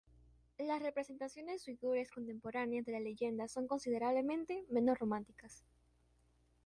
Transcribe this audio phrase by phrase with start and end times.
[0.57, 5.63] Las representaciones uigures contemporáneas de la leyenda son considerablemente menos románticas.